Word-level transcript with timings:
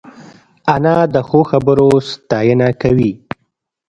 انا 0.73 0.95
د 1.13 1.15
ښو 1.27 1.39
خبرو 1.51 1.89
ستاینه 2.11 2.67
کوي 2.81 3.11